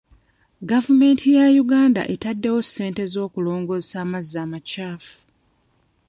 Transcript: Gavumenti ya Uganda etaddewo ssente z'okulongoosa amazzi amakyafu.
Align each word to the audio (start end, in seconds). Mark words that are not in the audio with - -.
Gavumenti 0.69 1.27
ya 1.37 1.45
Uganda 1.63 2.01
etaddewo 2.13 2.59
ssente 2.65 3.03
z'okulongoosa 3.13 3.95
amazzi 4.03 4.35
amakyafu. 4.43 5.15